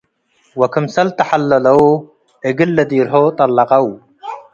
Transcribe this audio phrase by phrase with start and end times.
[0.59, 1.81] ወክምሰል ተሐለለው
[2.49, 3.85] እግል ለዲርሆ ጠለ'ቀው።